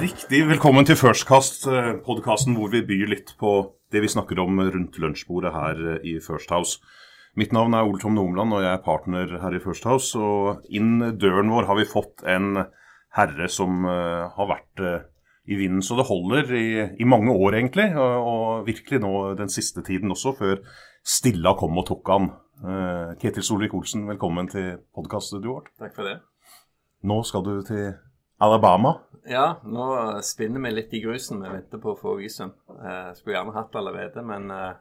[0.00, 0.46] Riktig.
[0.48, 3.50] Velkommen til Firstcast, eh, podkasten hvor vi byr litt på
[3.92, 6.78] det vi snakker om rundt lunsjbordet her eh, i First House.
[7.36, 10.16] Mitt navn er Ole Tom Nomland, og jeg er partner her i First House.
[10.16, 12.64] Og inn døren vår har vi fått en
[13.12, 14.84] herre som uh, har vært
[15.50, 17.90] i vinden så det holder i, i mange år, egentlig.
[17.92, 20.62] Og, og, virkelig nå den siste tiden også, før
[21.04, 22.30] Stilla kom og tok han.
[23.20, 25.74] Ketil Solvik-Olsen, velkommen til podkaststudioet vårt.
[25.80, 26.20] Takk for det.
[27.04, 27.92] Nå skal du til
[28.40, 28.94] Alabama.
[29.28, 29.86] Ja, nå
[30.24, 31.42] spinner vi litt i grusen.
[31.44, 32.54] Vi venter på å få visum.
[32.72, 34.78] Eh, skulle gjerne hatt det allerede, men eh,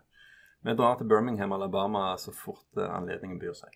[0.63, 3.75] vi drar til Birmingham, Alabama så fort eh, anledningen byr seg.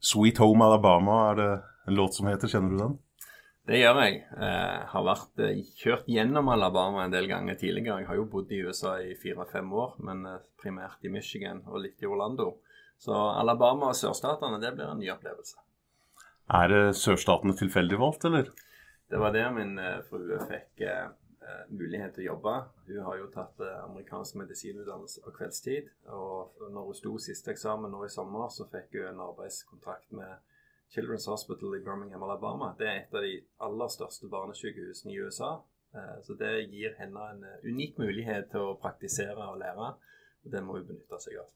[0.00, 1.50] Sweet Home Alabama er det
[1.90, 2.48] en låt som heter.
[2.48, 2.96] Kjenner du den?
[3.68, 4.22] Det gjør jeg.
[4.40, 8.00] Eh, har vært eh, kjørt gjennom Alabama en del ganger tidligere.
[8.00, 11.84] Jeg har jo bodd i USA i fire-fem år, men eh, primært i Michigan og
[11.84, 12.54] litt i Orlando.
[13.00, 15.60] Så Alabama og sørstatene, det blir en ny opplevelse.
[16.56, 18.48] Er sørstatene tilfeldig valgt, eller?
[19.10, 21.08] Det var der min uh, frue fikk uh,
[21.74, 22.52] mulighet til å jobbe.
[22.86, 25.88] Hun har jo tatt amerikansk medisinutdannelse på kveldstid.
[26.14, 30.36] Og når hun sto siste eksamen nå i sommer, så fikk hun en arbeidskontrakt med
[30.94, 32.70] Children's Hospital i Birmingham, Alabama.
[32.78, 33.32] Det er et av de
[33.66, 35.56] aller største barnesykehusene i USA.
[36.22, 39.92] Så det gir henne en unik mulighet til å praktisere og lære.
[40.44, 41.50] Og det må hun benytte seg av.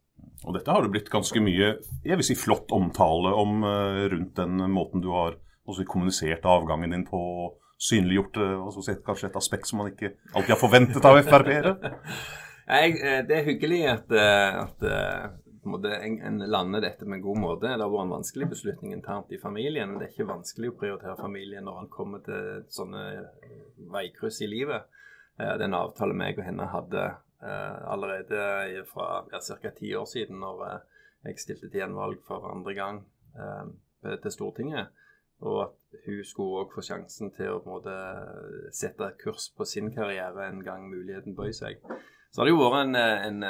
[0.47, 3.62] Og dette har det blitt ganske mye jeg vil si, flott omtale om
[4.10, 7.20] rundt den måten du har også kommunisert avgangen din på
[7.80, 8.38] synliggjort
[8.84, 11.76] si, kanskje et aspekt som man ikke alltid har forventet av Frp-ere?
[12.66, 17.68] Eh, det er hyggelig at, eh, at eh, en lander dette med en god måte.
[17.68, 19.90] Det har vært en vanskelig beslutning internt i familien.
[19.90, 23.04] men Det er ikke vanskelig å prioritere familien når han kommer til sånne
[23.92, 24.88] veikryss i livet.
[25.36, 27.06] Det er en avtale meg og henne hadde
[27.44, 29.70] allerede fra ja, ca.
[29.76, 30.62] ti år siden, når
[31.24, 33.00] jeg stilte til gjenvalg for andre gang
[34.22, 34.92] til Stortinget.
[35.45, 37.95] Og at hun skulle òg få sjansen til å måte,
[38.75, 41.83] sette kurs på sin karriere en gang muligheten bøy seg.
[42.33, 43.45] Så har det jo vært en, en,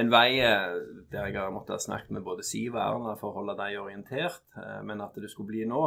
[0.00, 0.72] en vei eh,
[1.12, 4.42] der jeg har måttet snakke med både Siv og Erna for å holde dem orientert.
[4.58, 5.84] Eh, men at det skulle bli nå,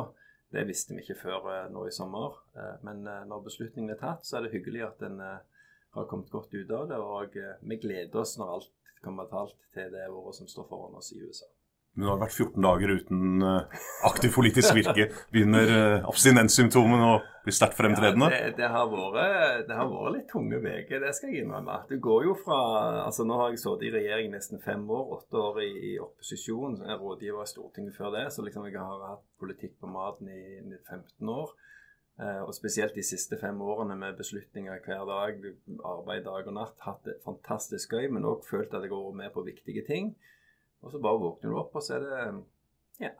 [0.55, 2.39] det visste vi ikke før eh, nå i sommer.
[2.87, 6.71] Men når beslutningen er tatt, så er det hyggelig at en har kommet godt ut
[6.71, 6.97] av det.
[7.03, 7.37] Og
[7.67, 11.21] vi gleder oss når alt kommer til til det året som står foran oss i
[11.21, 11.47] USA.
[11.95, 15.09] Men nå har vært 14 dager uten uh, aktiv politisk virke.
[15.33, 18.29] Begynner uh, abstinenssymptomene å bli sterkt fremtredende?
[18.29, 21.79] Ja, det, det, har vært, det, har vært, litt tunge uker, det skal jeg innrømme.
[21.89, 22.59] Du går jo fra
[23.07, 26.77] altså Nå har jeg sittet i regjering nesten fem år, åtte år i, i opposisjon.
[26.85, 30.31] Jeg er rådgiver i Stortinget før det, så liksom jeg har hatt politikk på maten
[30.31, 30.43] i
[30.77, 31.57] 15 år.
[32.19, 35.37] Uh, og spesielt de siste fem årene med beslutninger hver dag,
[35.87, 36.75] arbeid dag og natt.
[36.83, 40.13] Hatt det fantastisk gøy, men òg følt at jeg går med på viktige ting.
[40.83, 42.23] Og så bare våkner du opp, og så er det
[43.03, 43.13] ja.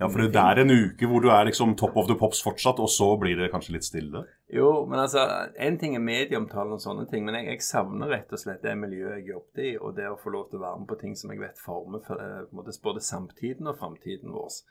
[0.00, 2.78] Ja, for det er en uke hvor du er liksom top of the pops fortsatt,
[2.80, 4.22] og så blir det kanskje litt stille?
[4.48, 5.26] Jo, men altså,
[5.60, 8.72] en ting er medieomtalen og sånne ting, men jeg, jeg, savner rett og slett det
[8.80, 11.18] miljøet jeg jobbet i, og det å få lov til å være med på ting
[11.20, 14.62] som jeg vet former for, eh, både samtiden og framtiden vår.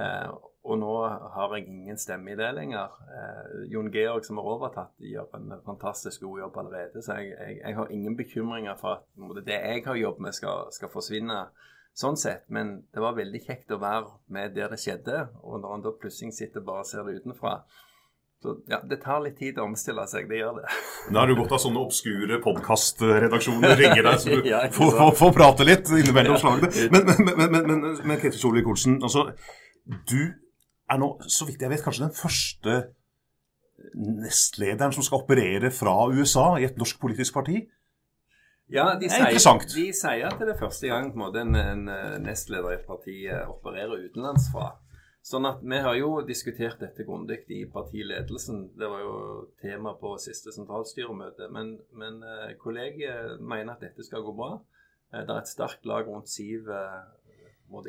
[0.00, 0.30] Eh,
[0.62, 0.92] og nå
[1.34, 2.94] har jeg ingen stemme i det lenger.
[3.10, 7.02] Eh, Jon Georg, som har overtatt, gjør en fantastisk god jobb allerede.
[7.02, 10.70] Så jeg, jeg, jeg har ingen bekymringer for at det jeg har jobbet med, skal,
[10.74, 11.44] skal, forsvinne.
[11.98, 15.26] Sånn sett, Men det var veldig kjekt å være med der det skjedde.
[15.42, 17.58] Og når han da plutselig sitter bare og ser det utenfra,
[18.42, 20.70] så ja, Det tar litt tid å omstille seg, det gjør det.
[21.12, 25.12] Da har du godt av sånne obskure podkastredaksjoner ringer deg, så du ja, får, får,
[25.20, 26.72] får, prate litt innimellom slagene.
[26.90, 29.28] Men, men, men, men, men, men Ketil Solvik-Olsen, altså,
[29.84, 30.32] du
[30.90, 32.76] er nå, så vidt jeg vet, kanskje den første
[33.98, 37.64] nestlederen som skal operere fra USA i et norsk politisk parti.
[38.72, 41.56] Ja, de er sier, de sier at det er første gang på en, måte, en,
[41.58, 44.70] en eh, nestleder i et parti eh, opererer utenlandsfra.
[45.22, 48.70] Sånn at Vi har jo diskutert dette grundig i partiledelsen.
[48.78, 49.16] Det var jo
[49.62, 51.50] tema på siste sentralstyremøte.
[51.52, 54.56] Men, men eh, kollegiet mener at dette skal gå bra.
[55.12, 56.70] Det er et sterkt lag rundt Siv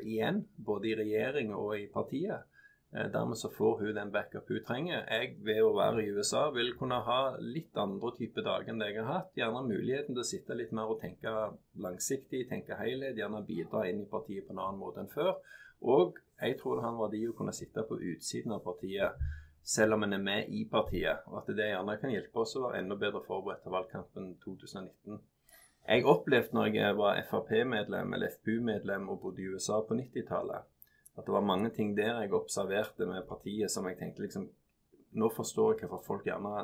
[0.03, 2.49] igjen, både i regjering og i partiet.
[2.95, 5.05] Eh, dermed så får hun den backup hun trenger.
[5.09, 8.91] Jeg ved å være i USA vil kunne ha litt andre typer dager enn det
[8.91, 9.31] jeg har hatt.
[9.37, 11.33] Gjerne muligheten til å sitte litt mer og tenke
[11.85, 13.17] langsiktig, tenke helhet.
[13.17, 15.33] Gjerne bidra inn i partiet på en annen måte enn før.
[15.81, 19.17] Og jeg tror det har en verdi å kunne sitte på utsiden av partiet
[19.63, 21.25] selv om en er med i partiet.
[21.31, 25.21] Og at det gjerne kan hjelpe oss å være enda bedre forberedt til valgkampen 2019.
[25.87, 30.69] Jeg opplevde når jeg var Frp-medlem eller FPU-medlem og bodde i USA på 90-tallet
[31.13, 34.49] at det var mange ting der jeg observerte med partiet som jeg tenkte liksom
[35.13, 36.63] Nå forstår jeg hvorfor folk gjerne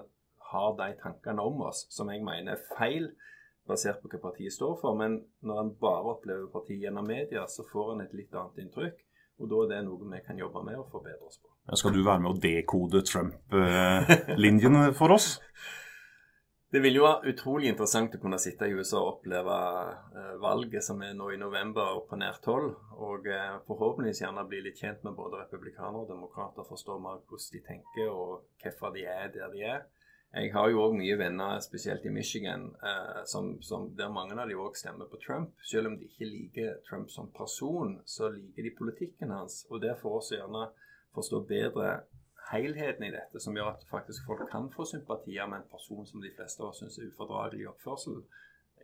[0.49, 3.11] har de tankene om oss, som jeg mener er feil
[3.69, 4.97] basert på hva partiet står for.
[4.97, 9.03] Men når en bare opplever partiet gjennom media, så får en et litt annet inntrykk.
[9.39, 11.53] Og da er det noe vi kan jobbe med og forbedre oss på.
[11.77, 15.35] Skal du være med å dekode Trump-linjen for oss?
[16.69, 19.53] Det vil jo være utrolig interessant å kunne sitte i USA og oppleve
[20.13, 22.67] eh, valget som er nå i november på nært hold.
[23.01, 26.67] Og eh, forhåpentligvis gjerne bli litt kjent med både republikanere og demokrater.
[26.67, 29.87] Forstå mer hvordan de tenker og hvorfor de er der de er.
[30.29, 34.45] Jeg har jo òg mye venner, spesielt i Michigan, eh, som, som, der mange av
[34.45, 35.57] de òg stemmer på Trump.
[35.65, 39.63] Selv om de ikke liker Trump som person, så liker de politikken hans.
[39.73, 40.67] Og det får oss gjerne
[41.17, 41.95] forstå bedre
[42.51, 46.21] helheten i dette som gjør at faktisk folk kan få sympatier med en person som
[46.23, 48.21] de fleste av oss syns er ufordragelig i oppførsel,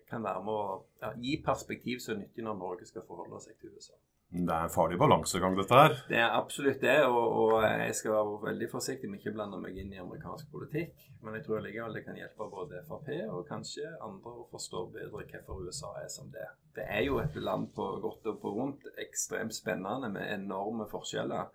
[0.09, 0.65] kan være med å
[1.01, 3.97] ja, gi perspektiv som er nyttig når Norge skal forholde seg til USA.
[4.35, 5.93] Det er en farlig balansegang, dette her.
[6.09, 6.95] Det er absolutt det.
[7.07, 10.49] Og, og, jeg skal være veldig forsiktig med ikke å blande meg inn i amerikansk
[10.51, 11.05] politikk.
[11.23, 15.23] Men jeg tror likevel det kan hjelpe både Frp og kanskje andre å forstå bedre
[15.23, 16.49] hvorfor USA er som det.
[16.75, 21.53] Det er jo et land på godt og på vondt ekstremt spennende med enorme forskjeller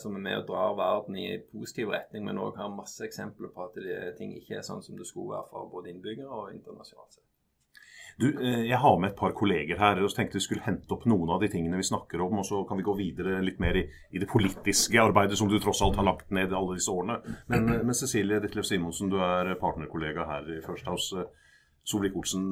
[0.00, 3.66] som er med og drar verden i positiv retning, men òg har masse eksempler på
[3.66, 3.76] at
[4.16, 7.28] ting ikke er sånn som det skulle være for både innbyggere og internasjonalt sett.
[8.18, 10.90] Du, eh, Jeg har med et par kolleger her og så tenkte vi skulle hente
[10.90, 13.60] opp noen av de tingene vi snakker om, og så kan vi gå videre litt
[13.62, 16.90] mer i, i det politiske arbeidet som du tross alt har lagt ned alle disse
[16.90, 17.20] årene.
[17.46, 21.14] Men, eh, men Cecilie Ditlev Simonsen, du er partnerkollega her i First House.
[21.14, 21.30] Eh,
[21.86, 22.48] Solvik-Olsen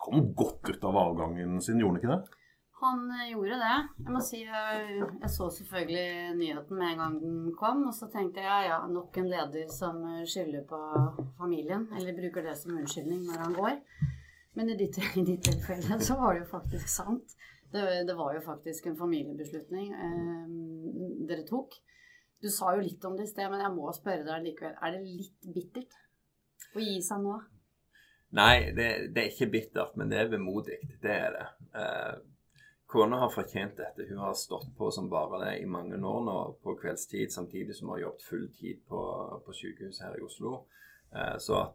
[0.00, 2.40] kom godt ut av avgangen sin, gjorde han ikke det?
[2.82, 3.76] Han eh, gjorde det.
[4.04, 7.86] Jeg må si jeg, jeg, så selvfølgelig nyheten med en gang den kom.
[7.88, 10.80] Og så tenkte jeg ja, nok en leder som skylder på
[11.38, 11.88] familien.
[11.96, 13.80] Eller bruker det som unnskyldning når han går.
[14.56, 17.36] Men i ditt, i ditt tilfelle så var det jo faktisk sant.
[17.72, 20.46] Det, det var jo faktisk en familiebeslutning eh,
[21.28, 21.74] dere tok.
[22.42, 24.76] Du sa jo litt om det i sted, men jeg må spørre deg likevel.
[24.84, 25.96] Er det litt bittert
[26.76, 27.36] å gi seg nå?
[28.36, 30.78] Nei, det, det er ikke bittert, men det er vemodig.
[31.02, 31.46] Det er det.
[31.80, 32.16] Eh,
[32.86, 34.06] Kona har fortjent dette.
[34.08, 37.88] Hun har stått på som bare det i mange år nå på kveldstid, samtidig som
[37.88, 39.00] hun har jobbet full tid på,
[39.46, 40.60] på sykehus her i Oslo.
[41.10, 41.74] Eh, så at,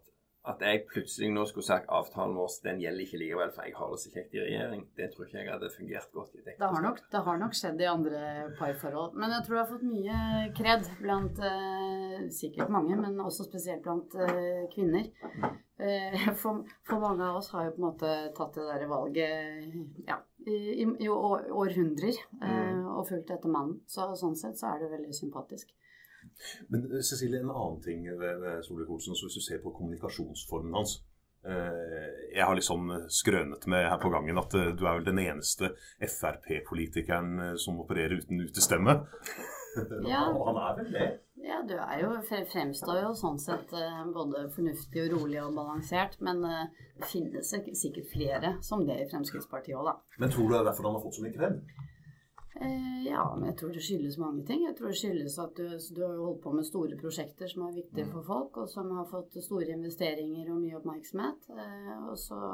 [0.54, 3.92] at, jeg plutselig nå skulle sagt avtalen vår den gjelder ikke likevel, for jeg har
[3.92, 6.56] det så kjekt i regjering, det tror ikke jeg hadde fungert godt i det.
[6.64, 8.24] Det har nok, det har nok skjedd i andre
[8.62, 9.20] parforhold.
[9.20, 10.22] Men jeg tror jeg har fått mye
[10.62, 15.12] kred blant eh, sikkert mange, men også spesielt blant eh, kvinner.
[15.82, 20.08] Eh, for, for, mange av oss har jo på en måte tatt det der valget
[20.08, 22.88] ja, i, i århundrer eh, mm.
[22.96, 23.80] og fulgt etter mannen.
[23.90, 25.72] Så sånn sett så er det veldig sympatisk.
[26.74, 31.00] Men eh, Cecilie, en annen ting ved, ved Solvik-Olsen, hvis du ser på kommunikasjonsformen hans.
[31.42, 35.74] Eh, jeg har liksom skrønet med her på gangen at du er vel den eneste
[36.02, 39.02] Frp-politikeren som opererer uten utestemme.
[40.08, 40.28] Ja.
[40.36, 41.10] Og han er vel det?
[41.44, 42.10] Ja, du er jo,
[42.52, 46.20] fremstår jo sånn sett eh, både fornuftig og rolig og balansert.
[46.22, 49.96] Men eh, det finnes sikkert flere som det i Fremskrittspartiet òg, da.
[50.22, 51.58] Men tror du det er derfor han har fått så mye kred?
[52.62, 54.68] Eh, ja, men jeg tror det skyldes mange ting.
[54.68, 55.66] Jeg tror det skyldes at du,
[55.98, 58.14] du har holdt på med store prosjekter som er viktige mm.
[58.14, 61.50] for folk, og som har fått store investeringer og mye oppmerksomhet.
[62.06, 62.54] og så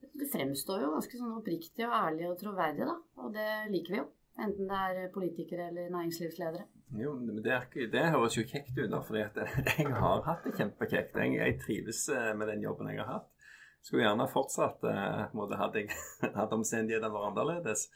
[0.00, 2.96] Du fremstår jo ganske sånn oppriktig og ærlig og troverdig, da.
[3.20, 4.08] Og det liker vi jo.
[4.40, 6.64] Enten det er politikere eller næringslivsledere.
[6.98, 10.54] Jo, men det, er, det høres jo kjekt ut, da, for jeg har hatt det
[10.56, 11.16] kjempekjekt.
[11.16, 13.48] Jeg, jeg, trives eh, med den jobben jeg har hatt.
[13.82, 15.96] Skulle gjerne fortsatt eh, hadde jeg
[16.38, 17.88] hatt omstendighetene vært annerledes.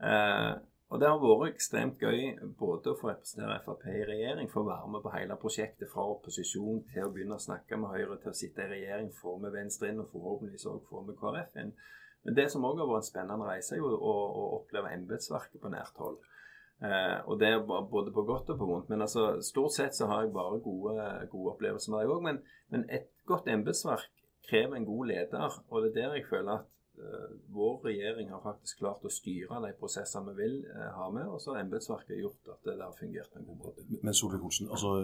[0.00, 0.52] Eh,
[0.88, 4.88] og det har vært ekstremt gøy både å få representere Frp i regjering, få være
[4.94, 8.38] med på hele prosjektet fra opposisjon til å begynne å snakke med Høyre, til å
[8.38, 11.74] sitte i regjering, få med Venstre inn og forhåpentligvis òg få med KrF inn.
[12.26, 15.62] Men det som òg har vært en spennende reise, er jo å, å oppleve embetsverket
[15.62, 16.18] på nært hold.
[16.78, 18.90] Eh, og det er både på godt og på vondt.
[18.92, 20.96] Men altså, stort sett så har jeg bare gode,
[21.32, 22.24] gode opplevelser med det òg.
[22.26, 22.42] Men,
[22.74, 24.10] men, et godt embetsverk
[24.48, 26.68] krever en god leder, og det er der jeg føler at
[27.02, 31.26] eh, vår regjering har faktisk klart å styre de prosessene vi vil eh, ha med,
[31.26, 33.88] og så har embetsverket gjort at det har fungert en god måte.
[33.98, 34.94] Men Solveig-Olsen, altså,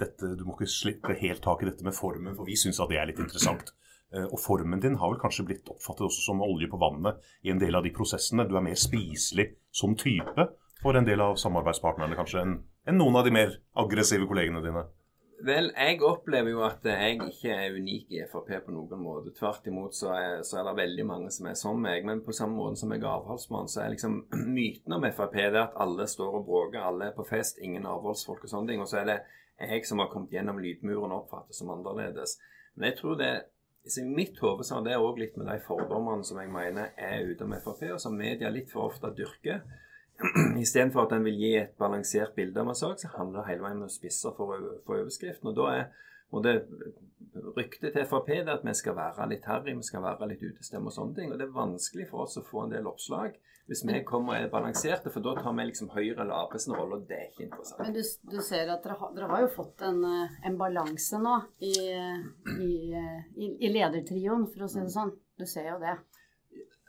[0.00, 2.90] dette, du må ikke slippe helt tak i dette med formen, for vi syns at
[2.90, 3.74] det er litt interessant.
[4.14, 7.52] Eh, og formen din har vel kanskje blitt oppfattet også som olje på vannet i
[7.52, 8.48] en del av de prosessene.
[8.48, 10.48] Du er mer spiselig som type
[10.80, 12.56] for en del av samarbeidspartnerne kanskje enn
[12.88, 14.86] en noen av de mer aggressive kollegene dine?
[15.44, 19.32] Vel, jeg opplever jo at jeg ikke er unik i Frp på noen måte.
[19.36, 22.04] Tvert imot så er, så er, det veldig mange som er som meg.
[22.04, 24.18] Men på samme måte som jeg er avholdsmann, så er liksom
[24.56, 28.44] myten om Frp det at alle står og bråker, alle er på fest, ingen avholdsfolk
[28.44, 28.84] og sånne ting.
[28.84, 29.18] Og så er det
[29.60, 32.36] jeg som har kommet gjennom lydmuren og oppfattes som annerledes.
[32.74, 33.32] Men jeg tror det
[33.84, 37.46] i mitt hode har det òg litt med de fordommene som jeg mener er ute
[37.46, 39.62] om Frp, og som media litt for ofte dyrker.
[40.60, 43.64] Istedenfor at en vil gi et balansert bilde av en sak, så handler det hele
[43.64, 45.50] veien om å spisse for, for overskriften.
[45.50, 45.86] Og da er
[46.30, 46.60] Og det
[47.30, 50.90] Ryktet til Frp er at vi skal være litt harry, vi skal være litt utestemme
[50.90, 51.30] og sånne ting.
[51.30, 53.36] Og det er vanskelig for oss å få en del oppslag
[53.70, 56.74] hvis vi kommer og er balanserte, for da tar vi liksom Høyre eller Ap sin
[56.74, 57.84] rolle, og det er ikke interessant.
[57.84, 58.00] Men du,
[58.32, 61.36] du ser at dere har, dere har, jo fått en, eh, en balanse nå
[61.68, 61.74] i,
[62.56, 65.14] i, i, i ledertrioen, for å si det sånn.
[65.38, 65.94] Du ser jo det.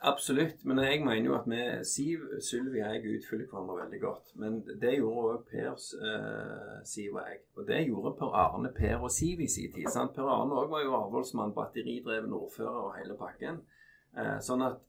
[0.04, 4.32] Absolutt, men jeg mener jo at vi, Siv, Sylvi og jeg utfyller hverandre veldig godt.
[4.34, 7.38] Men det gjorde òg Per, uh, Siv og jeg.
[7.56, 9.86] Og det gjorde Per Arne, Per og Siv i sin tid.
[9.94, 10.14] Sant?
[10.16, 13.62] Per Arne òg var jo avholdsmann, batteridreven ordfører og hele pakken.
[14.18, 14.82] Uh, sånn at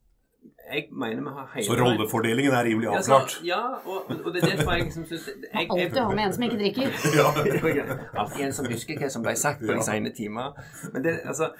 [0.74, 3.38] jeg mener vi har hele Så rollefordelingen er rimelig avklart?
[3.46, 6.60] Ja, og, og, det er derfor jeg liksom syns Alltid ha med en som ikke
[6.64, 6.90] drikker.
[7.20, 7.30] ja.
[8.20, 10.58] Alltid en som husker hva som ble sagt på de sene timer.
[10.94, 11.54] Men det, altså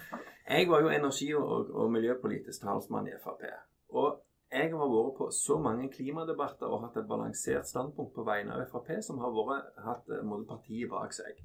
[0.50, 3.44] jeg var jo energi- og, og miljøpolitisk talsmann i Frp.
[3.90, 4.22] Og
[4.52, 8.68] jeg har vært på så mange klimadebatter og hatt et balansert standpunkt på vegne av
[8.72, 11.40] Frp, som har vært, hatt eh, måte, partiet bak seg.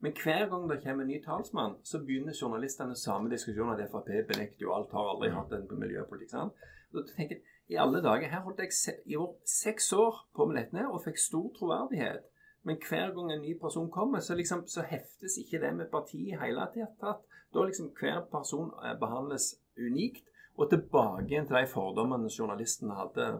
[0.00, 4.10] Men hver gang det kommer en ny talsmann, så begynner journalistene samme diskusjon at Frp
[4.32, 6.32] benekter jo alt, har aldri hatt en miljøpolitikk.
[6.32, 6.68] sant?
[6.90, 10.46] Og da tenker jeg, I alle dager, her holdt jeg i år, seks år på
[10.48, 12.24] med dette og fikk stor troverdighet.
[12.68, 16.34] Men hver gang en ny person kommer, så, liksom, så heftes ikke det med partiet
[16.34, 16.66] i hele
[17.00, 17.22] tatt.
[17.50, 20.26] Da liksom hver person eh, behandles unikt,
[20.60, 23.30] og tilbake igjen til de fordommene journalistene hadde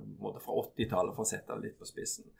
[0.41, 2.31] fra 80-tallet, for å sette det litt på spissen.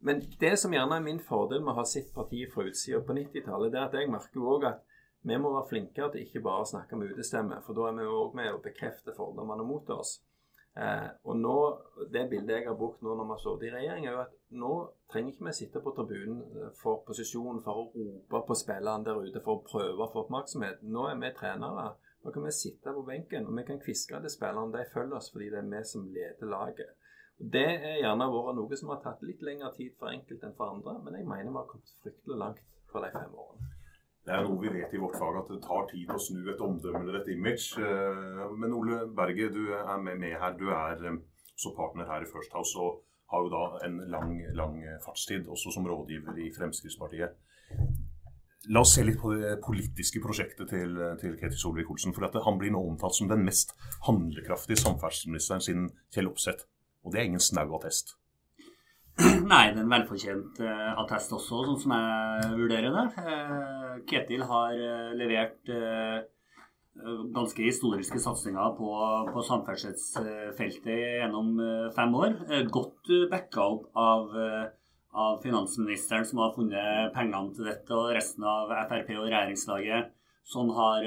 [0.00, 3.14] Men det som gjerne er min fordel med å ha sett partiet fra utsida på
[3.14, 4.82] 90-tallet, det er at jeg merker òg at
[5.28, 8.08] vi må være flinkere til ikke bare å snakke med utestemme, for da er vi
[8.08, 10.16] òg med å bekrefte fordommene mot oss.
[10.76, 11.56] Eh, og nå,
[12.12, 14.36] Det bildet jeg har brukt nå når vi har sittet i regjering, er jo at
[14.62, 14.74] nå
[15.12, 19.18] trenger ikke vi sitte på tribunen eh, for posisjonen for å rope på spillerne der
[19.18, 20.84] ute for å prøve å få oppmerksomhet.
[20.86, 21.90] Nå er vi trenere.
[22.22, 24.72] Nå kan vi sitte på benken og vi kan kviske til spillerne.
[24.76, 26.94] De følger oss fordi det er vi som leder laget.
[27.40, 30.56] Og Det er gjerne vært noe som har tatt litt lengre tid for enkelte enn
[30.58, 33.79] for andre, men jeg mener vi har kommet fryktelig langt på de fem årene.
[34.26, 36.60] Det er noe vi vet i vårt fag, at det tar tid å snu et
[36.60, 37.80] omdømme eller et image.
[37.80, 40.56] Eh, men Ole Berge, du er med her.
[40.60, 41.16] Du er eh,
[41.56, 43.00] også partner her i First House og
[43.32, 47.36] har jo da en lang, lang fartstid, også som rådgiver i Fremskrittspartiet.
[48.74, 52.12] La oss se litt på det politiske prosjektet til, til Ketil Solvik-Olsen.
[52.12, 53.72] For han blir nå omtalt som den mest
[54.08, 56.66] handlekraftige samferdselsministeren siden Kjell Opseth.
[57.06, 58.18] Og det er ingen snau attest.
[59.20, 63.24] Nei, det er en velfortjent uh, attest også, sånn som jeg vurderer det.
[64.10, 65.72] Ketil har uh, levert
[67.32, 68.88] ganske historiske satsinger på,
[69.32, 71.54] på samferdselsfeltet gjennom
[71.94, 72.34] fem år.
[72.74, 74.34] Godt backa opp av,
[75.14, 80.10] av, finansministeren, som har funnet pengene til dette, og resten av Frp og regjeringslaget,
[80.50, 81.06] som har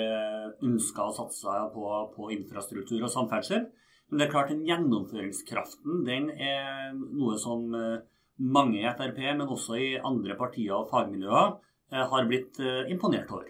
[0.64, 1.86] ønska å satse på,
[2.16, 3.68] på infrastruktur og samferdsel.
[4.14, 8.02] Men det er klart den gjennomføringskraften den er noe som eh,
[8.38, 13.32] mange i Frp, men også i andre partier og fagmiljøer, eh, har blitt eh, imponert
[13.32, 13.50] over.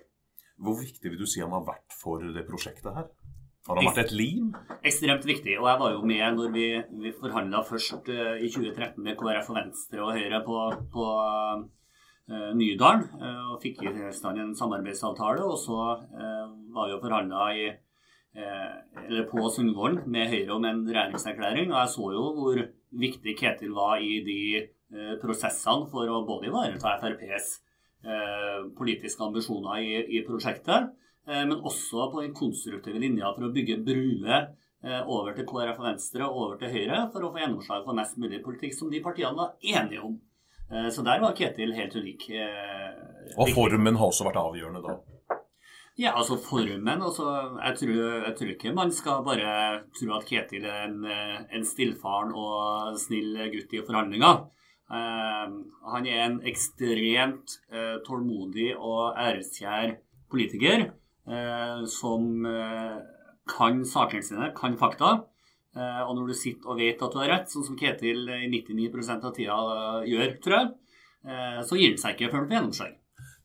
[0.63, 3.07] Hvor viktig vil du si han har vært for det prosjektet her?
[3.67, 4.51] Har han vært et lim?
[4.83, 5.55] Ekstremt viktig.
[5.59, 6.67] Og jeg var jo med når vi,
[7.03, 10.57] vi forhandla først i 2013 med KrF og Venstre og Høyre på,
[10.91, 13.05] på uh, Nydalen.
[13.15, 15.47] Uh, og fikk i stand en samarbeidsavtale.
[15.47, 17.69] Og så var vi og forhandla i
[18.35, 21.69] Eh, eller på Sundvolden med Høyre om en regjeringserklæring.
[21.69, 22.61] Og jeg så jo hvor
[23.03, 27.62] viktig Ketil var i de eh, prosessene for å både ivareta FrPs eh,
[28.77, 30.89] politiske ambisjoner i, i prosjektet,
[31.23, 34.49] men også på den konstruktive linja for å bygge bruer
[35.07, 38.19] over til KrF og Venstre og over til Høyre for å få gjennomslag for mest
[38.19, 40.17] mulig politikk som de partiene var enige om.
[40.91, 42.27] Så der var Ketil helt unik.
[43.39, 44.97] Og formen har også vært avgjørende da?
[45.93, 47.27] Ja, altså formen altså,
[47.59, 49.49] jeg, tror, jeg tror ikke man skal bare
[49.93, 54.39] tro at Ketil er en, en stillfaren og snill gutt i forhandlinger.
[54.91, 59.95] Uh, han er en ekstremt uh, tålmodig og æreskjær
[60.29, 60.89] politiker
[61.29, 62.45] uh, som
[63.49, 65.23] kan sakene sine, kan fakta.
[65.75, 69.25] og når du sitter og vet at du har rett, sånn som Ketil i 99%
[69.25, 69.57] av tida
[70.07, 70.69] gjør, tror jeg,
[71.67, 72.93] så gir han seg ikke før han får gjennomslag.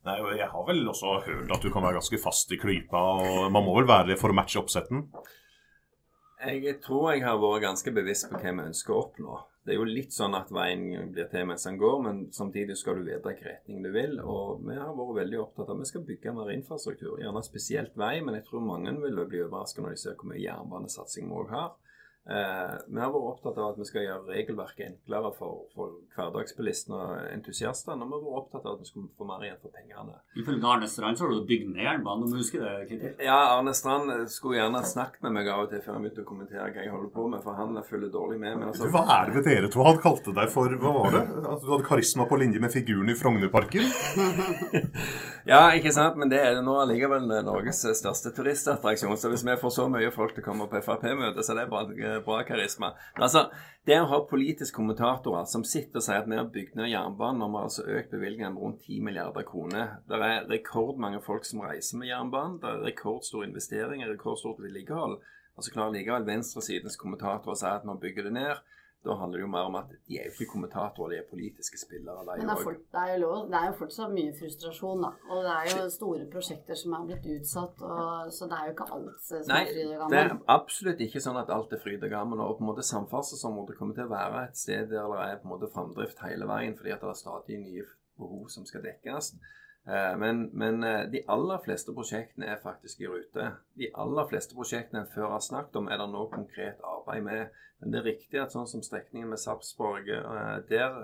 [0.06, 3.50] Nei, Jeg har vel også hørt at du kan være ganske fast i klypa, og
[3.50, 5.08] man må vel være det for å matche oppsetten?
[6.46, 9.40] Jeg tror jeg har vært ganske bevisst på hva vi ønsker å oppnå.
[9.68, 12.96] Det er jo litt sånn at veien blir til mens den går, men samtidig skal
[12.96, 14.14] du vite hvilken retning du vil.
[14.24, 17.18] Og vi har vært veldig opptatt av at vi skal bygge mer infrastruktur.
[17.20, 20.40] Gjerne spesielt vei, men jeg tror mange vil bli overrasket når de ser hvor mye
[20.40, 21.68] jernbanesatsing vi òg har.
[22.28, 26.96] Eh, vi har vært opptatt av at vi skal gjøre regelverket enklere for, for hverdagsbilistene
[26.98, 28.04] og entusiastene.
[28.04, 30.18] Og vi har vært opptatt av at vi skal få mer igjen for pengene.
[30.36, 33.14] Ifølge Arne Strand så har du bygd ned jernbanen, du husker det, Kittil?
[33.24, 36.28] Ja, Arne Strand skulle gjerne snakket med meg av og til før jeg begynte å
[36.28, 38.58] kommentere hva jeg holder på med, for han følger dårlig med.
[38.60, 39.86] Men altså, Hva er det ved dere to?
[39.88, 41.24] Han kalte deg for Hva var det?
[41.48, 43.88] At du hadde karisma på linje med figuren i Frognerparken?
[45.48, 49.16] Ja, ikke sant, men det er nå allikevel Norges største turistattraksjon.
[49.16, 51.70] Så hvis vi får så mye folk til å komme på Frp-møte, så det er
[51.70, 52.92] det bra, bra karisma.
[53.16, 53.46] Altså,
[53.88, 57.44] det å ha politiske kommentatorer som sitter og sier at vi har bygd ned jernbanen,
[57.44, 59.94] og vi har altså økt bevilgningene med rundt 10 milliarder kroner.
[60.08, 62.58] Det er rekordmange folk som reiser med jernbanen.
[62.62, 65.18] Det er rekordstore investeringer, rekordstort vedlikehold.
[65.56, 68.60] Og så klarer likevel venstresidens kommentatorer å si at man bygger det ned.
[69.06, 71.78] Da handler det jo mer om at de er jo ikke kommentatorer, de er politiske
[71.78, 72.24] spillere.
[72.26, 72.72] De Men det er, også.
[72.96, 75.10] det, er lov, det er jo fortsatt mye frustrasjon, da.
[75.30, 78.74] Og det er jo store prosjekter som er blitt utsatt, og, så det er jo
[78.74, 81.82] ikke alt som Nei, er fryd og det er absolutt ikke sånn at alt er
[81.84, 82.42] fryd og gammen.
[82.42, 85.48] Og på en måte samferdselsområdet kommer til å være et sted der det er på
[85.48, 87.86] en måte framdrift hele veien, fordi at det er stadig nye
[88.18, 89.36] behov som skal dekkes.
[89.88, 93.52] Eh, Men, men eh, de aller fleste prosjektene er faktisk i rute.
[93.80, 97.54] De aller fleste prosjektene en før har snakket om, er det nå konkret arbeid med.
[97.80, 100.98] Men det er riktig at sånn som strekningen med Sarpsborg, eh, der,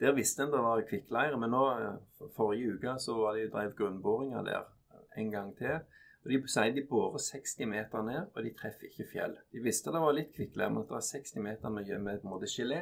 [0.00, 1.36] der visste en det var kvikkleire.
[1.42, 1.66] Men nå,
[2.38, 4.64] forrige uke så var de drev grunnboringer der
[5.16, 5.76] en gang til.
[6.24, 9.36] Og De sier de borer 60 meter ned, og de treffer ikke fjell.
[9.52, 12.48] De visste det var litt kvikkleire, men at det var 60 meter med, med måte
[12.50, 12.80] gelé,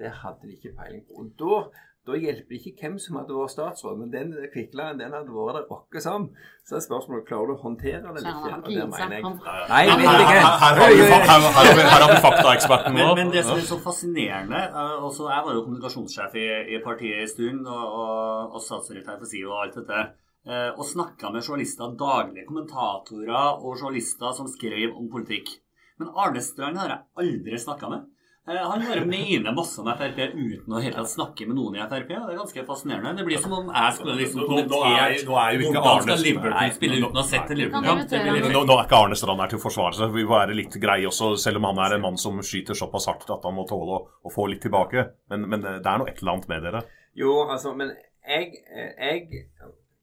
[0.00, 1.20] det hadde de ikke peiling på.
[1.20, 1.60] Og da,
[2.06, 5.58] da hjelper det ikke hvem som hadde vært statsråd, men den kvikkleiren den hadde vært
[5.60, 6.24] der åkke som.
[6.66, 8.56] Så er spørsmålet klarer du å håndtere det eller ikke.
[8.56, 9.22] Og det mener jeg.
[9.70, 10.40] Nei, vet ikke.
[10.62, 10.80] her,
[11.92, 13.06] har vi faktaeksperten nå.
[13.06, 16.80] Men, men det som er så fascinerende eh, også Jeg var jo kommunikasjonssjef i, i
[16.84, 20.00] partiet en stund, og, og, og statssekretær for SIO og alt dette.
[20.48, 25.54] eh, Og snakka med journalister, daglige kommentatorer og journalister som skrev om politikk.
[26.00, 28.08] Men Arne Strand har jeg aldri snakka med.
[28.48, 31.82] Eh, Han bare mener masse om Frp uten å helt tatt snakke med noen i
[31.86, 32.10] Frp.
[32.18, 33.12] og Det er ganske fascinerende.
[33.20, 35.82] Det blir som om jeg skulle liksom kommentert nå- nå er- nå er jo ikke
[35.82, 38.10] hvordan skal Arne- Liverpool spille uten å ha sett en Liverpool-kamp.
[38.56, 40.12] Nå, nå er ikke Arne Strand her til å forsvare seg.
[40.12, 43.06] Vi må være litt greie også, selv om han er en mann som skyter såpass
[43.06, 45.06] hardt at han må tåle å, å få litt tilbake.
[45.30, 46.82] Men, men det er noe et eller annet med dere.
[47.14, 47.94] Jo, altså, men
[48.26, 48.52] jeg,
[48.98, 49.46] jeg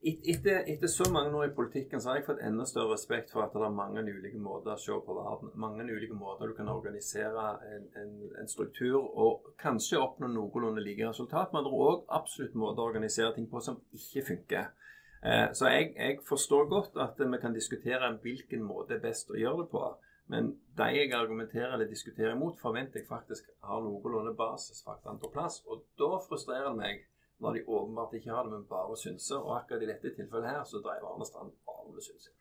[0.01, 3.31] et- etter, etter så mange år i politikken så har jeg fått enda større respekt
[3.31, 5.51] for at det er mange ulike måter å se på verden.
[5.59, 11.09] Mange ulike måter du kan organisere en, en, en struktur og kanskje oppnå noenlunde like
[11.09, 11.51] resultat.
[11.53, 14.71] Men det er òg absolutt måter å organisere ting på som ikke funker.
[15.23, 19.39] Eh, så jeg, jeg forstår godt at vi kan diskutere hvilken måte er best å
[19.39, 19.83] gjøre det på.
[20.31, 25.63] Men de jeg argumenterer eller diskuterer imot, forventer jeg faktisk har noenlunde basisfaktaene på plass.
[25.67, 27.07] Og da frustrerer det meg
[27.39, 29.39] når de åpenbart ikke har det, men bare synser.
[29.39, 32.36] Og akkurat i dette tilfellet her, så dreier Arne Strand bare med synsing.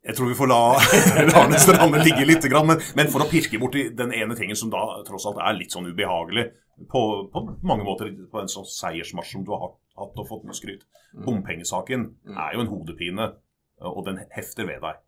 [0.00, 0.60] Jeg tror vi får la
[1.28, 4.72] la Arne Strand ligge litt, men, men for å pirke borti den ene tingen som
[4.72, 6.46] da tross alt er litt sånn ubehagelig,
[6.88, 7.02] på,
[7.32, 10.86] på mange måter på en sånn seiersmarsj som du har hatt og fått med skryt.
[11.26, 13.26] Bompengesaken er jo en hodepine,
[13.84, 15.00] og den hefter ved deg.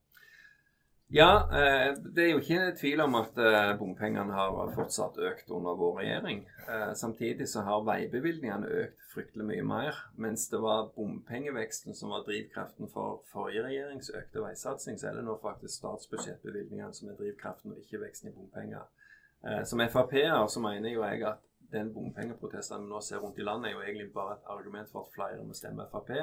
[1.15, 5.75] Ja, eh, det er jo ikke tvil om at eh, bompengene har fortsatt økt under
[5.77, 6.39] vår regjering.
[6.65, 12.25] Eh, samtidig så har veibevilgningene økt fryktelig mye mer, mens det var bompengeveksten som var
[12.25, 17.75] drivkraften for forrige regjerings økte veisatsing, så er det nå faktisk statsbudsjettbevilgningene som er drivkraften,
[17.77, 18.89] og ikke veksten i bompenger.
[19.69, 21.45] Som Frp-er så mener jo jeg at
[21.75, 25.05] den bompengeprotesten vi nå ser rundt i landet, er jo egentlig bare et argument for
[25.05, 26.15] at flere må stemme Frp.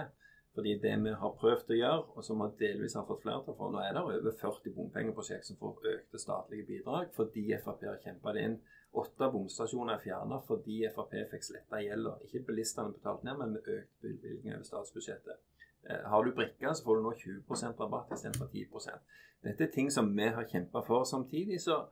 [0.60, 3.72] Fordi det vi har prøvd å gjøre, og som vi delvis har fått flertall for
[3.72, 8.34] Nå er det over 40 bompengeprosjekt som får økte statlige bidrag fordi Frp har kjempa
[8.36, 8.58] det inn.
[9.00, 12.17] Åtte bomstasjoner er fjerna fordi Frp fikk sletta gjelda.
[12.28, 15.39] Ikke bilistene betalt ned, men med økt bevilgning over statsbudsjettet.
[15.88, 19.17] Eh, Har du brikke, så får du nå 20 rabatt istedenfor 10%
[19.48, 21.08] Dette er ting som vi har kjempa for.
[21.08, 21.86] Samtidig så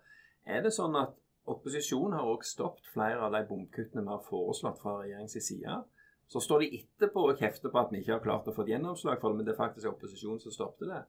[0.44, 1.16] er det sånn at
[1.48, 5.84] opposisjonen har også stoppet flere av de bomkuttene vi har foreslått fra regjeringens side.
[6.28, 9.22] Så står de etterpå og kjefter på at vi ikke har klart å få gjennomslag
[9.22, 11.02] for det, men det er faktisk opposisjonen som stoppet det.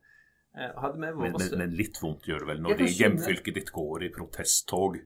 [0.55, 4.13] Eh, Men, men, men litt vondt gjør det vel når de hjemfylket ditt går i
[4.15, 5.01] protesttog.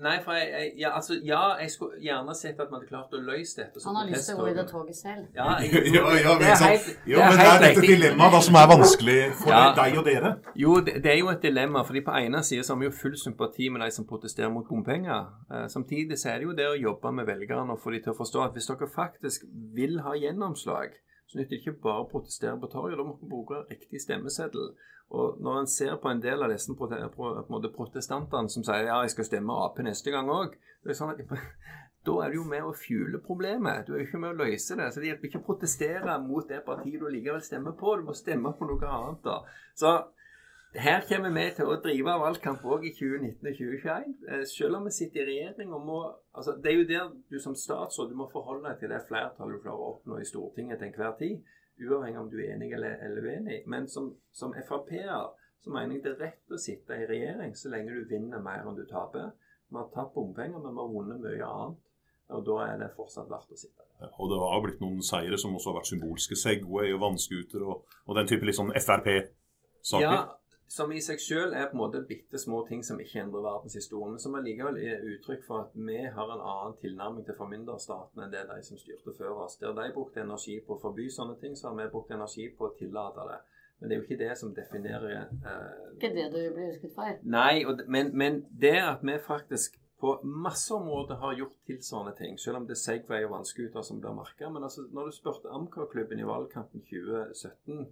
[0.00, 3.12] Nei, for jeg, jeg, ja, altså, ja, jeg skulle gjerne sett at vi hadde klart
[3.12, 5.26] å løse dette Han har lyst til å gå i det toget selv.
[5.36, 7.84] Ja, jeg, Ja, ja, det men er helt, Jo, det er men det er dette
[7.84, 9.60] dilemmaet som er vanskelig for Ja.
[9.76, 10.30] deg og dere.
[10.56, 11.84] Jo, det, det er jo et dilemma.
[11.84, 14.64] fordi På ene siden så har vi jo full sympati med de som protesterer mot
[14.68, 15.28] bompenger.
[15.52, 18.14] Eh, samtidig så er det jo det å jobbe med velgerne og få de til
[18.14, 19.44] å forstå at hvis dere faktisk
[19.76, 20.96] vil ha gjennomslag,
[21.32, 22.98] så nytter det ikke bare å protestere på torget.
[23.00, 24.74] Da må man bruke riktig stemmeseddel.
[25.16, 29.28] Og når en ser på en del av disse protestantene som sier ja, jeg skal
[29.28, 30.58] stemme Ap neste gang òg,
[30.92, 31.16] sånn
[32.06, 33.86] da er du jo med å fjule problemet.
[33.86, 34.90] Du er jo ikke med å løse det.
[34.92, 37.96] Så det hjelper ikke å protestere mot det partiet du likevel stemmer på.
[37.96, 39.24] Du må stemme på noe annet.
[39.24, 39.38] da.
[39.78, 39.94] Så
[40.74, 44.14] her kommer vi til å drive valgkamp òg i 2019 og 2021.
[44.28, 45.98] Eh, selv om vi sitter i regjering og må
[46.32, 49.58] altså Det er jo der du som statsråd du må forholde deg til det flertallet
[49.58, 51.42] du klarer å oppnå i Stortinget til enhver tid.
[51.82, 53.62] Uavhengig om du er enig eller, eller uenig.
[53.66, 55.28] Men som, som Frp-er
[55.62, 58.64] så mener jeg det er rett å sitte i regjering så lenge du vinner mer
[58.64, 59.30] enn du taper.
[59.68, 61.80] Vi har tapt bompenger, men vi har vunnet mye annet.
[62.32, 63.88] Og da er det fortsatt verdt å sitte der.
[64.06, 66.38] Ja, og det har blitt noen seire som også har vært symbolske.
[66.38, 70.06] Segway og vannscooter og, og, den type litt sånn Frp-saker.
[70.06, 70.22] Ja,
[70.72, 74.14] som i seg selv er på en måte bitte små ting som ikke endrer verdenshistorien,
[74.14, 78.32] men som allikevel er uttrykk for at vi har en annen tilnærming til formynderstaten enn
[78.32, 79.58] det de som styrte før oss.
[79.60, 82.70] Der de brukte energi på å forby sånne ting, så har vi brukt energi på
[82.70, 83.36] å tillate det.
[83.78, 87.20] Men det er jo ikke det som definerer eh, Ikke det du blir husket for?
[87.34, 92.62] Nei, men, men det at vi faktisk på masse områder har gjort tilsvarende ting, selv
[92.62, 94.48] om det er Segway og vannskuter som blir merka.
[94.50, 97.84] Men altså, når du spurte Amcar-klubben i valgkampen 2017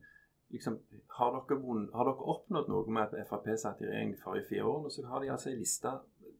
[0.54, 0.78] liksom,
[1.16, 4.48] har, dere vunnet, har dere oppnådd noe med at Frp satt i regjering de forrige
[4.50, 4.92] fire årene?
[4.94, 5.94] Så har de altså ei liste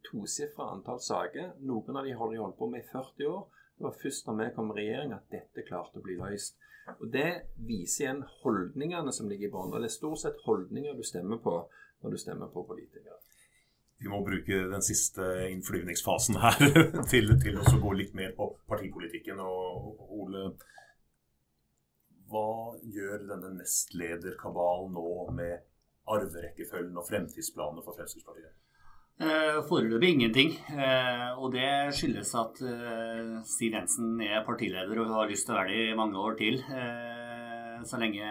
[0.07, 1.55] tosifra antall saker.
[1.67, 3.47] Noen av de har de holdt på med i 40 år.
[3.79, 6.59] Det var først når vi kom i regjering at dette klarte å bli løst.
[6.99, 7.31] Og Det
[7.69, 9.81] viser igjen holdningene som ligger i bunnen.
[9.81, 11.55] Det er stort sett holdninger du stemmer på
[12.03, 13.21] når du stemmer på politikere.
[14.01, 16.57] Vi må bruke den siste innflyvningsfasen her
[17.13, 19.43] til, til å gå litt mer på partipolitikken.
[19.45, 20.47] Og Ole,
[22.31, 25.67] hva gjør denne nestlederkabalen nå med
[26.11, 28.55] arverekkefølgen og fremtidsplanene for Fremskrittspartiet?
[29.21, 30.55] Eh, foreløpig ingenting.
[30.73, 35.59] Eh, og det skyldes at eh, Siv Jensen er partileder og har lyst til å
[35.59, 36.57] være det i mange år til.
[37.85, 38.25] Så lenge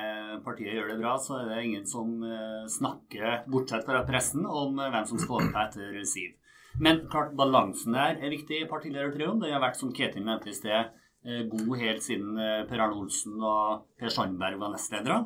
[0.46, 2.12] partiet gjør det bra, så er det ingen som
[2.70, 6.36] snakker, bortsett fra pressen, om hvem som skal overta etter Siv.
[6.78, 9.42] Men klart, balansen der er viktig i partiledertrioen.
[9.42, 12.38] Det har vært, som Ketil nevnte i sted, god helt siden
[12.70, 15.20] Per Arne Olsen og Per Sandberg var nestledere.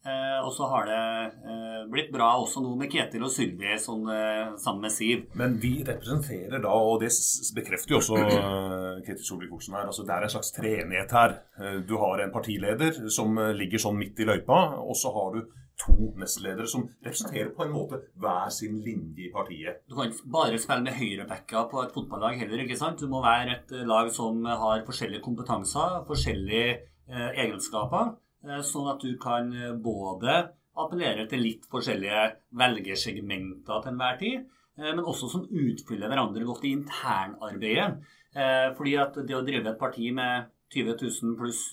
[0.00, 1.00] Eh, og så har det
[1.44, 5.26] eh, blitt bra også nå med Ketil og Sylvi sånn, eh, sammen med Siv.
[5.36, 7.10] Men vi representerer da, og det
[7.58, 11.36] bekrefter jo også eh, Ketil Solvik-Olsen her, altså det er en slags treenighet her.
[11.60, 15.36] Eh, du har en partileder som eh, ligger sånn midt i løypa, og så har
[15.36, 15.42] du
[15.80, 19.82] to nestledere som representerer på en måte hver sin linje i partiet.
[19.88, 23.00] Du kan ikke bare spille med høyrebacka på et fotballag heller, ikke sant?
[23.00, 28.14] Du må være et lag som har forskjellige kompetanser, forskjellige egenskaper.
[28.46, 30.38] Eh, sånn at du kan eh, både
[30.80, 32.22] appellere til litt forskjellige
[32.56, 34.46] velgersegmenter til enhver tid,
[34.78, 38.16] eh, men også som utfyller hverandre godt i internarbeidet.
[38.30, 41.64] Fordi at det å drive et parti med 20 000 pluss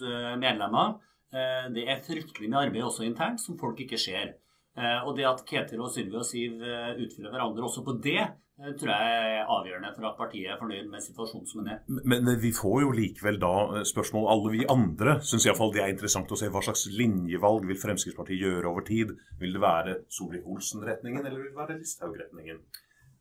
[0.41, 0.96] medlemmer,
[1.32, 4.36] det er fryktelig mye arbeid også internt som folk ikke ser.
[4.78, 8.22] Og det at Ketil og Sylvi og Siv utfyller hverandre også på det,
[8.58, 11.84] tror jeg er avgjørende for at partiet er fornøyd med situasjonen som den er.
[12.10, 15.94] Men, vi får jo likevel da eh, spørsmål Alle vi andre syns iallfall det er
[15.94, 19.13] interessant å se hva slags linjevalg vil Fremskrittspartiet gjøre over tid.
[19.42, 22.63] Vil det være Solvik-Olsen-retningen, eller vil det være Listhaug-retningen?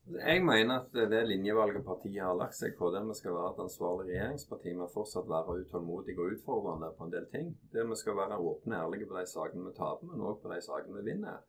[0.07, 3.63] Jeg mener at det linjevalget partiet har lagt seg på, der vi skal være et
[3.65, 7.49] ansvarlig regjeringsparti, men fortsatt være utålmodige og utfordrende på en del ting.
[7.73, 10.53] Der vi skal være åpne og ærlige på de sakene vi taper, men òg på
[10.53, 11.41] de sakene vi vinner.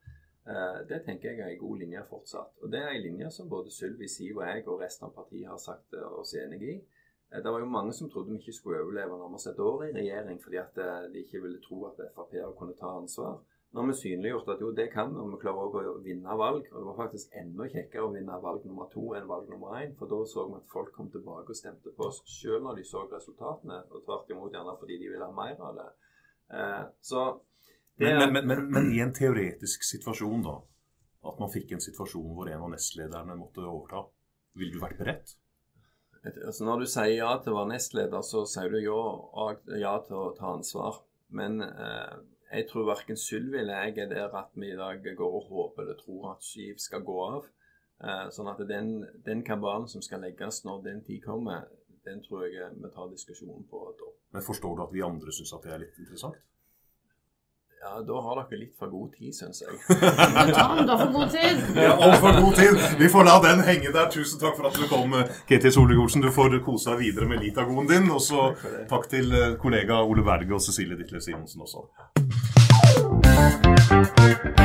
[0.48, 2.54] Eh, det tenker jeg er en god linje fortsatt.
[2.63, 5.48] Og Det er en linje som både Sylvi, Siv og jeg og resten av partiet
[5.52, 6.76] har sagt eh, oss enig i.
[7.30, 9.93] Eh, det var jo mange som trodde vi ikke skulle overleve nærmest et år i
[10.00, 10.82] regjering, fordi at
[11.13, 13.38] de ikke ville tro at Frp kunne ta ansvar.
[13.75, 16.38] Nå har vi synliggjort at jo, det kan vi, og vi klarer også å vinne
[16.39, 16.69] valg.
[16.71, 19.91] Og det var faktisk enda kjekkere å vinne valg nummer to enn valg nummer én.
[19.99, 22.86] For da så vi at folk kom tilbake og stemte på oss selv når de
[22.88, 25.89] så resultatene, og tvert imot gjerne fordi de ville ha mer av det.
[27.03, 27.27] Så
[27.97, 30.60] men, men, men, men, i en teoretisk situasjon, da.
[31.27, 34.03] At man fikk en situasjon hvor en av nestlederne måtte overta.
[34.58, 35.36] Ville du vært beredt?
[36.27, 39.01] Altså når du sier ja til å være nestleder, så sier du ja,
[39.80, 41.01] ja til å ta ansvar.
[41.36, 42.15] Men eh,
[42.51, 45.83] jeg tror verken Sylvi eller jeg er der at vi i dag går og håper
[45.83, 47.47] eller tror at Skiv skal gå av.
[48.03, 48.91] Eh, sånn at den,
[49.25, 51.65] den kabalen som skal legges når den tid kommer,
[52.07, 54.12] den tror jeg vi tar diskusjonen på da.
[54.36, 56.38] Men forstår du at vi andre syns at det er litt interessant?
[57.81, 59.75] Ja, Da har dere litt for god tid, syns jeg.
[60.57, 61.62] ja, da for god tid.
[61.77, 62.81] Ja, altfor god tid.
[62.99, 64.10] Vi får la den henge der.
[64.13, 65.13] Tusen takk for at du kom,
[65.49, 66.25] Ketil Solvik-Olsen.
[66.25, 68.10] Du får kose deg videre med litagoen din.
[68.13, 68.49] Og så
[68.89, 71.86] takk til eh, kollega Ole Berge og Cecilie Ditlev Simonsen også.
[74.03, 74.57] Thank you.